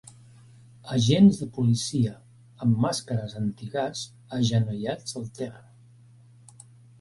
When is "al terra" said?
5.21-5.63